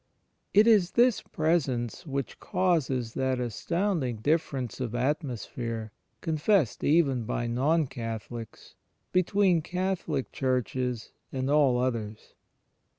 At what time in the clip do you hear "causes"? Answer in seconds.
2.39-3.13